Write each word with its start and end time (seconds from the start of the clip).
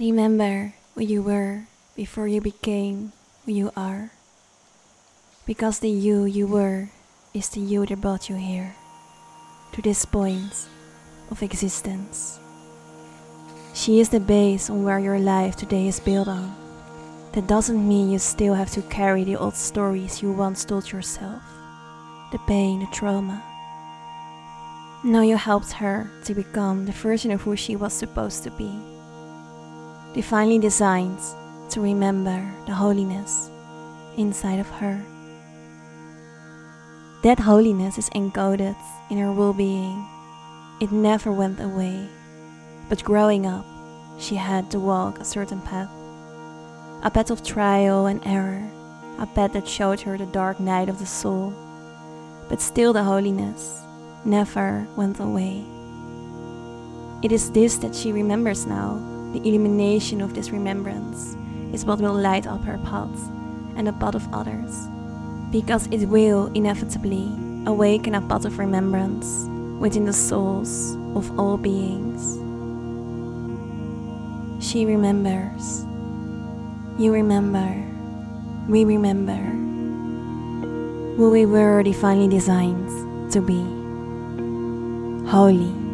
Remember 0.00 0.72
who 0.94 1.02
you 1.02 1.20
were 1.20 1.68
before 1.94 2.26
you 2.26 2.40
became 2.40 3.12
who 3.44 3.52
you 3.52 3.70
are. 3.76 4.10
Because 5.44 5.80
the 5.80 5.90
you 5.90 6.24
you 6.24 6.46
were 6.46 6.88
is 7.34 7.50
the 7.50 7.60
you 7.60 7.84
that 7.84 8.00
brought 8.00 8.30
you 8.30 8.36
here, 8.36 8.74
to 9.74 9.82
this 9.82 10.06
point 10.06 10.56
of 11.30 11.42
existence. 11.42 12.40
She 13.74 14.00
is 14.00 14.08
the 14.08 14.20
base 14.20 14.70
on 14.70 14.84
where 14.84 14.98
your 14.98 15.18
life 15.20 15.56
today 15.56 15.86
is 15.86 16.00
built 16.00 16.28
on. 16.28 16.56
That 17.32 17.46
doesn't 17.46 17.86
mean 17.86 18.10
you 18.10 18.18
still 18.18 18.54
have 18.54 18.70
to 18.70 18.82
carry 18.88 19.24
the 19.24 19.36
old 19.36 19.54
stories 19.54 20.22
you 20.22 20.32
once 20.32 20.64
told 20.64 20.90
yourself, 20.90 21.42
the 22.32 22.38
pain, 22.48 22.80
the 22.80 22.86
trauma. 22.86 23.44
No, 25.04 25.20
you 25.20 25.36
helped 25.36 25.72
her 25.72 26.10
to 26.24 26.34
become 26.34 26.86
the 26.86 26.92
version 26.92 27.30
of 27.32 27.42
who 27.42 27.54
she 27.54 27.76
was 27.76 27.92
supposed 27.92 28.44
to 28.44 28.50
be 28.52 28.80
divinely 30.14 30.58
designed 30.58 31.20
to 31.70 31.80
remember 31.80 32.40
the 32.66 32.74
holiness 32.74 33.50
inside 34.16 34.58
of 34.58 34.68
her. 34.70 35.00
That 37.22 37.38
holiness 37.38 37.98
is 37.98 38.10
encoded 38.10 38.76
in 39.10 39.18
her 39.18 39.32
well 39.32 39.52
being. 39.52 40.06
It 40.80 40.90
never 40.90 41.30
went 41.30 41.60
away, 41.60 42.08
but 42.88 43.04
growing 43.04 43.46
up, 43.46 43.66
she 44.18 44.36
had 44.36 44.70
to 44.70 44.80
walk 44.80 45.18
a 45.18 45.24
certain 45.24 45.60
path 45.60 45.90
a 47.02 47.10
path 47.10 47.30
of 47.30 47.42
trial 47.42 48.06
and 48.06 48.20
error, 48.26 48.62
a 49.18 49.26
path 49.26 49.54
that 49.54 49.66
showed 49.66 50.00
her 50.02 50.18
the 50.18 50.26
dark 50.26 50.60
night 50.60 50.88
of 50.88 50.98
the 50.98 51.06
soul. 51.06 51.54
But 52.48 52.60
still, 52.60 52.92
the 52.92 53.04
holiness 53.04 53.80
never 54.24 54.86
went 54.96 55.18
away. 55.18 55.64
It 57.22 57.32
is 57.32 57.52
this 57.52 57.78
that 57.78 57.94
she 57.94 58.12
remembers 58.12 58.66
now 58.66 59.00
the 59.32 59.46
illumination 59.46 60.20
of 60.20 60.34
this 60.34 60.50
remembrance 60.50 61.36
is 61.72 61.84
what 61.84 62.00
will 62.00 62.14
light 62.14 62.46
up 62.46 62.64
her 62.64 62.78
path 62.78 63.30
and 63.76 63.86
the 63.86 63.92
path 63.92 64.14
of 64.14 64.28
others, 64.32 64.88
because 65.52 65.86
it 65.88 66.06
will 66.06 66.46
inevitably 66.54 67.28
awaken 67.66 68.14
a 68.14 68.20
path 68.22 68.44
of 68.44 68.58
remembrance 68.58 69.46
within 69.78 70.04
the 70.04 70.12
souls 70.12 70.96
of 71.14 71.38
all 71.38 71.56
beings. 71.56 72.38
She 74.64 74.84
remembers. 74.84 75.84
You 76.98 77.12
remember. 77.12 77.86
We 78.68 78.84
remember 78.84 79.40
who 81.16 81.30
we 81.30 81.46
were 81.46 81.82
divinely 81.82 82.28
designed 82.28 83.32
to 83.32 83.40
be. 83.40 83.60
Holy. 85.30 85.89